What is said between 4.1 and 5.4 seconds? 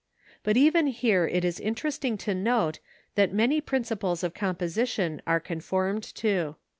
of composition are